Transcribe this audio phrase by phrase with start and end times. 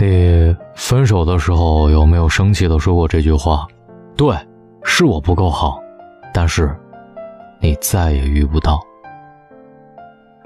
[0.00, 3.66] 你分手的时候有没有生气的说过这句话？
[4.16, 4.32] 对，
[4.84, 5.80] 是我不够好，
[6.32, 6.72] 但是
[7.58, 8.80] 你再也遇不到。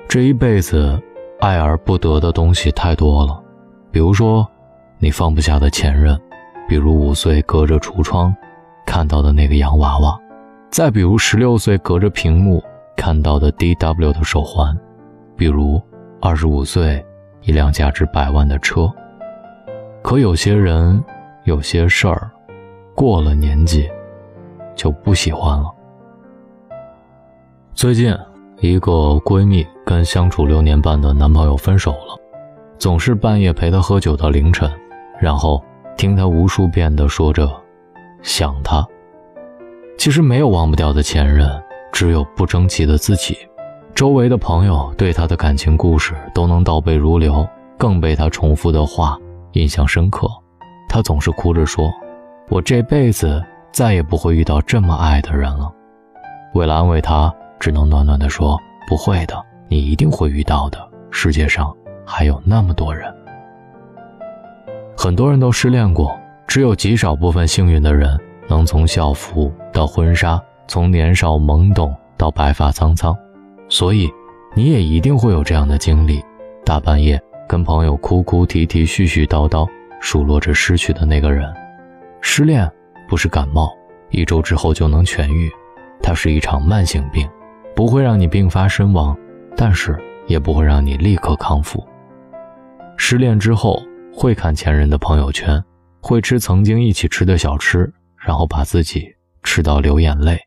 [0.08, 0.98] 这一辈子
[1.38, 3.38] 爱而不得的东西太多了，
[3.90, 4.48] 比如说
[4.98, 6.18] 你放不下的前任，
[6.66, 8.34] 比如五岁隔着橱窗
[8.86, 10.18] 看到的那个洋娃娃，
[10.70, 12.62] 再比如十六岁隔着屏幕
[12.96, 14.74] 看到的 DW 的手环，
[15.36, 15.78] 比如
[16.22, 17.04] 二十五岁
[17.42, 18.90] 一辆价值百万的车。
[20.02, 21.02] 可有些人，
[21.44, 22.30] 有些事儿，
[22.94, 23.88] 过了年纪，
[24.74, 25.72] 就不喜欢了。
[27.72, 28.14] 最近，
[28.58, 28.92] 一个
[29.24, 32.18] 闺蜜跟相处六年半的男朋友分手了，
[32.78, 34.70] 总是半夜陪她喝酒到凌晨，
[35.20, 35.62] 然后
[35.96, 37.48] 听她无数遍的说着
[38.22, 38.86] 想他。
[39.96, 41.48] 其实没有忘不掉的前任，
[41.92, 43.38] 只有不争气的自己。
[43.94, 47.46] 周围的朋友对她的感情故事都能倒背如流，
[47.78, 49.16] 更被她重复的话。
[49.52, 50.28] 印象深刻，
[50.88, 51.92] 他总是哭着说
[52.48, 55.70] ：“我这辈子再也不会遇到这么爱的人了。”
[56.54, 58.58] 为了安慰他，只能暖暖的说
[58.88, 60.78] ：“不会的，你一定会遇到的。
[61.10, 61.74] 世界上
[62.06, 63.12] 还有那么多人。”
[64.96, 66.14] 很多人都失恋过，
[66.46, 73.16] 只有极少部分幸运的人能从校服到婚纱，从年少懵懂到白发苍苍。
[73.68, 74.10] 所以，
[74.54, 76.22] 你也一定会有这样的经历：
[76.64, 77.20] 大半夜。
[77.52, 79.68] 跟朋友哭哭啼啼、絮絮叨叨，
[80.00, 81.52] 数落着失去的那个人。
[82.22, 82.66] 失恋
[83.06, 83.70] 不是感冒，
[84.08, 85.50] 一周之后就能痊愈，
[86.02, 87.28] 它是一场慢性病，
[87.76, 89.14] 不会让你病发身亡，
[89.54, 91.86] 但是也不会让你立刻康复。
[92.96, 93.82] 失恋之后
[94.14, 95.62] 会看前任的朋友圈，
[96.00, 99.06] 会吃曾经一起吃的小吃，然后把自己
[99.42, 100.40] 吃到流眼泪。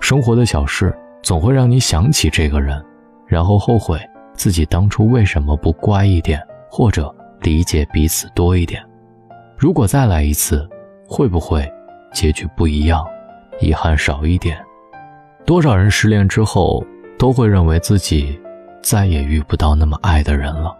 [0.00, 2.84] 生活的小事总会让你想起这个人，
[3.28, 3.96] 然后后悔。
[4.34, 8.82] 自己当初为什么不乖一点，或者理解彼此多一点？
[9.56, 10.68] 如果再来一次，
[11.06, 11.70] 会不会
[12.12, 13.06] 结局不一样，
[13.60, 14.58] 遗憾少一点？
[15.44, 16.84] 多少人失恋之后
[17.18, 18.40] 都会认为自己
[18.82, 20.76] 再也遇不到那么爱的人了。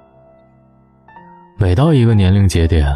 [1.58, 2.88] 每到一个年龄节点，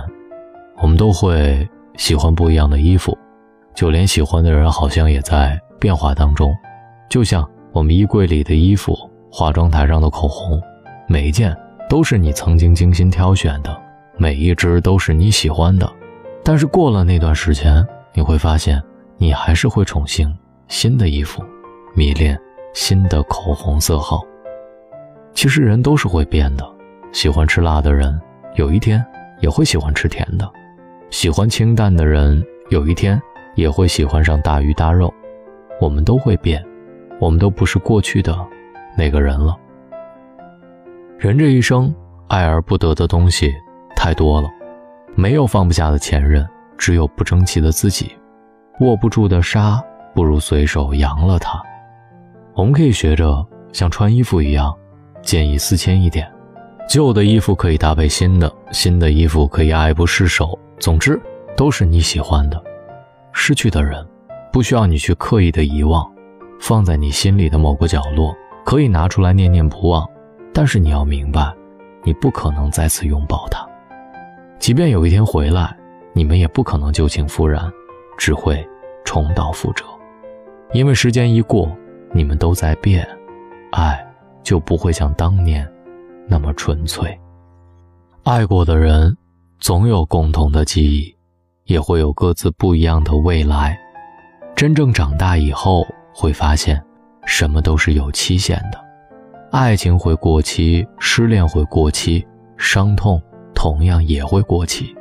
[0.78, 3.16] 我们都会喜欢不一样的衣服，
[3.74, 6.52] 就连喜欢的人好像也在变化当中。
[7.08, 8.96] 就像我们衣柜里的衣服。
[9.38, 10.58] 化妆台上的口红，
[11.06, 11.54] 每一件
[11.90, 13.78] 都是你曾经精心挑选的，
[14.16, 15.86] 每一支都是你喜欢的。
[16.42, 18.82] 但是过了那段时间，你会发现，
[19.18, 20.34] 你还是会宠幸
[20.68, 21.44] 新的衣服，
[21.94, 22.34] 迷恋
[22.72, 24.22] 新的口红色号。
[25.34, 26.66] 其实人都是会变的，
[27.12, 28.18] 喜欢吃辣的人，
[28.54, 29.04] 有一天
[29.40, 30.46] 也会喜欢吃甜的；
[31.10, 33.20] 喜欢清淡的人，有一天
[33.54, 35.12] 也会喜欢上大鱼大肉。
[35.78, 36.64] 我们都会变，
[37.20, 38.34] 我们都不是过去的。
[38.96, 39.56] 那个人了。
[41.18, 41.94] 人这一生
[42.28, 43.52] 爱而不得的东西
[43.94, 44.48] 太多了，
[45.14, 46.46] 没有放不下的前任，
[46.76, 48.14] 只有不争气的自己。
[48.80, 49.82] 握不住的沙，
[50.14, 51.62] 不如随手扬了它。
[52.54, 54.74] 我们可以学着像穿衣服一样，
[55.22, 56.30] 见异思迁一点。
[56.88, 60.58] 旧的衣服可以搭配新的，新的衣服可以爱不释手。
[60.78, 61.20] 总之，
[61.56, 62.62] 都是你喜欢的。
[63.32, 64.06] 失去的人，
[64.52, 66.06] 不需要你去刻意的遗忘，
[66.60, 68.34] 放在你心里的某个角落。
[68.66, 70.04] 可以拿出来念念不忘，
[70.52, 71.54] 但是你要明白，
[72.02, 73.64] 你不可能再次拥抱他。
[74.58, 75.72] 即便有一天回来，
[76.12, 77.70] 你们也不可能旧情复燃，
[78.18, 78.68] 只会
[79.04, 79.84] 重蹈覆辙。
[80.72, 81.70] 因为时间一过，
[82.12, 83.08] 你们都在变，
[83.70, 84.04] 爱
[84.42, 85.64] 就不会像当年
[86.26, 87.16] 那么纯粹。
[88.24, 89.16] 爱过的人，
[89.60, 91.16] 总有共同的记忆，
[91.66, 93.78] 也会有各自不一样的未来。
[94.56, 96.82] 真正长大以后，会发现。
[97.26, 98.82] 什么都是有期限的，
[99.50, 102.26] 爱情会过期，失恋会过期，
[102.56, 103.20] 伤痛
[103.54, 104.94] 同样也会过期。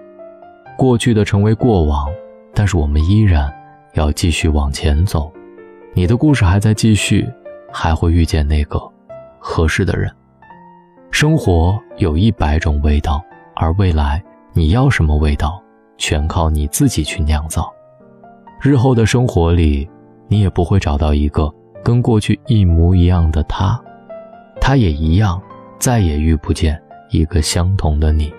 [0.77, 2.07] 过去的成为过往，
[2.53, 3.53] 但是我们依然
[3.93, 5.31] 要继续往前走。
[5.93, 7.25] 你的故事还在继续，
[7.71, 8.81] 还会遇见那个
[9.39, 10.11] 合适的人。
[11.11, 13.23] 生活有一百种味道，
[13.55, 14.21] 而未来
[14.51, 15.61] 你要什么味道，
[15.97, 17.71] 全靠你自己去酿造。
[18.59, 19.89] 日后的生活里，
[20.27, 21.49] 你也不会找到一个。
[21.85, 23.79] 跟过去一模一样的他，
[24.59, 25.39] 他也一样，
[25.77, 28.33] 再也遇不见一个相同的你。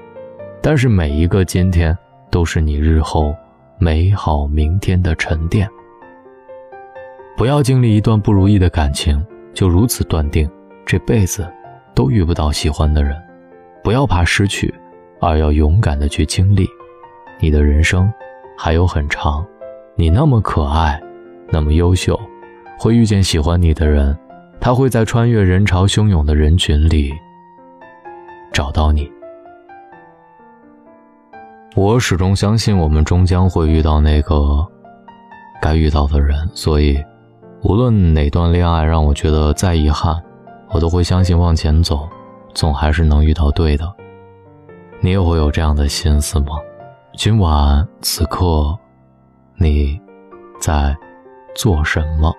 [0.60, 1.96] 但是每一个今天，
[2.28, 3.32] 都是你日后
[3.78, 5.68] 美好明天的沉淀。
[7.36, 10.50] 不要经历一段不如意的感情，就如此断定
[10.84, 11.46] 这辈子
[11.94, 13.16] 都遇不到喜欢的人。
[13.80, 14.74] 不要怕失去，
[15.20, 16.66] 而要勇敢的去经历。
[17.38, 18.12] 你的人生
[18.58, 19.46] 还有很长，
[19.94, 21.00] 你那么可爱，
[21.48, 22.18] 那么优秀。
[22.78, 24.16] 会遇见喜欢你的人，
[24.60, 27.12] 他会在穿越人潮汹涌的人群里
[28.52, 29.10] 找到你。
[31.74, 34.66] 我始终相信，我们终将会遇到那个
[35.60, 36.48] 该遇到的人。
[36.54, 37.02] 所以，
[37.62, 40.16] 无论哪段恋爱让我觉得再遗憾，
[40.70, 42.08] 我都会相信往前走，
[42.54, 43.90] 总还是能遇到对的。
[45.00, 46.56] 你也会有这样的心思吗？
[47.14, 48.74] 今晚此刻，
[49.58, 50.00] 你
[50.58, 50.96] 在
[51.54, 52.32] 做什么？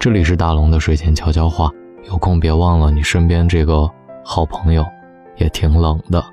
[0.00, 1.70] 这里是大龙的睡前悄悄话，
[2.08, 3.86] 有空别忘了你身边这个
[4.24, 4.82] 好朋友，
[5.36, 6.24] 也挺冷的，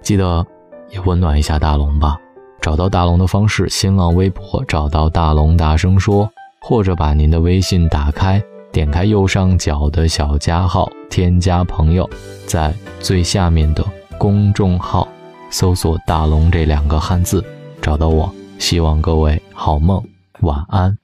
[0.00, 0.44] 记得。
[0.88, 2.18] 也温暖一下大龙吧。
[2.60, 6.28] 找到大龙的方式：新浪微博找到大龙，大声说，
[6.60, 12.08] 或者把您的微信打开，点开右上角的小加号，添加朋友，
[12.46, 13.84] 在最下面的
[14.18, 15.06] 公众号
[15.50, 17.44] 搜索“大龙”这两个汉字，
[17.80, 18.30] 找到我。
[18.58, 20.02] 希望各位好梦，
[20.40, 21.01] 晚安。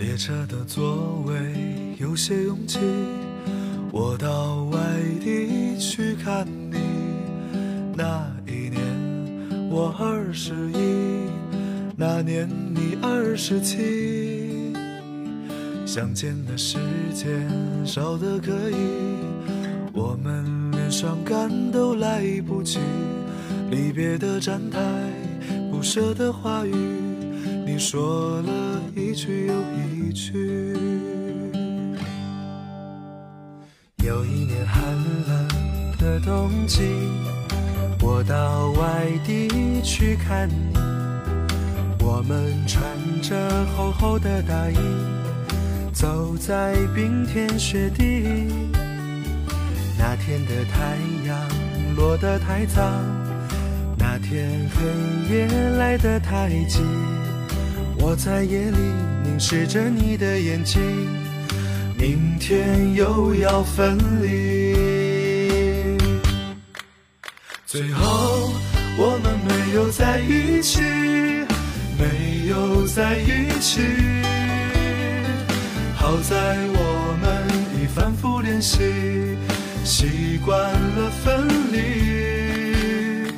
[0.00, 1.34] 列车的座位
[1.98, 2.78] 有些拥挤，
[3.92, 4.78] 我到外
[5.22, 6.78] 地去看你。
[7.94, 8.80] 那一年。
[9.70, 11.28] 我二十一，
[11.96, 14.72] 那年你二十七，
[15.84, 16.78] 相见的时
[17.14, 17.46] 间
[17.84, 18.74] 少得可以，
[19.92, 22.78] 我们连伤感都来不及。
[23.70, 24.80] 离别的站台，
[25.70, 26.72] 不舍的话语，
[27.80, 29.54] 说了一句又
[29.96, 30.76] 一句。
[34.04, 34.84] 有一年寒
[35.26, 35.48] 冷
[35.98, 36.82] 的冬季。
[38.02, 40.76] 我到外地去看你，
[42.04, 42.82] 我们穿
[43.22, 44.76] 着厚厚的大衣，
[45.90, 48.46] 走在冰天雪地。
[49.98, 51.48] 那天的太阳
[51.96, 52.82] 落得太早，
[53.98, 55.46] 那天黑夜
[55.78, 56.80] 来得太急。
[58.02, 58.78] 我在夜里
[59.22, 60.80] 凝视着你的眼睛，
[61.98, 65.98] 明天又要分离。
[67.66, 68.52] 最后，
[68.96, 70.80] 我们没有在一起，
[71.98, 73.82] 没有在一起。
[75.94, 77.46] 好在我们
[77.80, 78.78] 已反复练习，
[79.84, 83.30] 习惯了分离。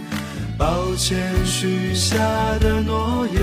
[0.57, 2.17] 抱歉，许下
[2.61, 3.43] 的诺言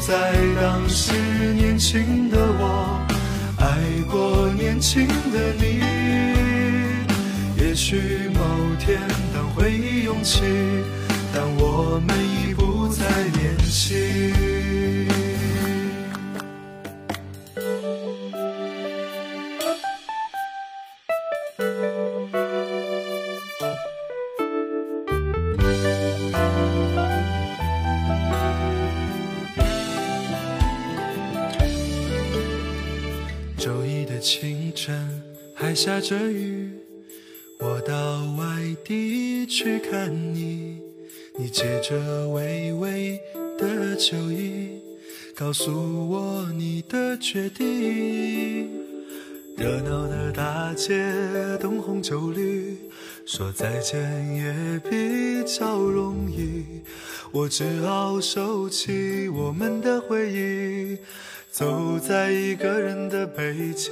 [0.00, 1.12] 在当时
[1.52, 3.06] 年轻的我，
[3.58, 3.66] 爱
[4.10, 5.82] 过年轻的你。
[7.62, 8.40] 也许某
[8.78, 8.98] 天，
[9.34, 10.40] 当回忆涌起，
[11.34, 13.04] 但我们已不再
[13.38, 15.09] 年轻。
[34.82, 35.22] 晨，
[35.54, 36.70] 还下着雨。
[37.58, 40.80] 我到外地去看你，
[41.38, 43.20] 你借着微微
[43.58, 44.80] 的酒意，
[45.34, 45.70] 告诉
[46.08, 48.70] 我你的决定。
[49.54, 51.04] 热闹的大街，
[51.60, 52.78] 灯红酒绿，
[53.32, 54.00] 说再见
[54.34, 56.82] 也比较容易。
[57.30, 60.98] 我只好收起我们的回忆，
[61.48, 63.88] 走在一个人的北京。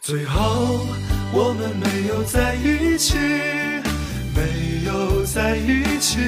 [0.00, 0.78] 最后，
[1.32, 3.16] 我们没有在一起，
[4.32, 6.20] 没有在一起。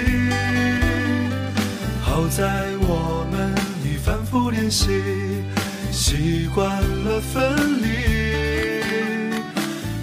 [2.02, 3.54] 好在我们
[3.85, 4.88] 已反复练习，
[5.92, 8.18] 习惯了分离。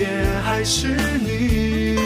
[0.00, 0.06] 也
[0.42, 0.88] 还是
[1.20, 1.98] 你。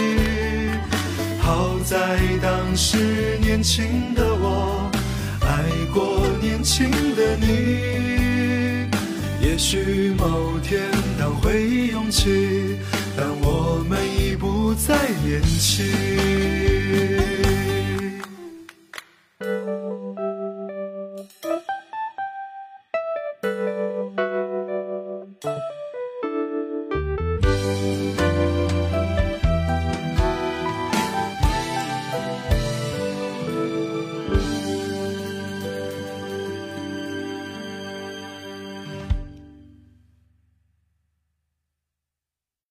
[1.38, 4.90] 好在当时年轻的我，
[5.40, 8.88] 爱过年轻的你。
[9.40, 10.80] 也许某天，
[11.18, 12.78] 当回忆涌起，
[13.16, 16.83] 但我们已不再年轻。